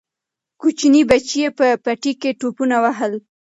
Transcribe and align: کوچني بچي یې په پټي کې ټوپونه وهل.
کوچني 0.61 1.01
بچي 1.09 1.37
یې 1.43 1.49
په 1.57 1.65
پټي 1.83 2.13
کې 2.21 2.37
ټوپونه 2.39 2.75
وهل. 2.83 3.13